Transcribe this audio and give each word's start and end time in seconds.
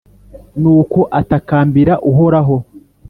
nuko 0.61 0.99
atakambira 1.19 1.93
uhoraho, 2.09 2.55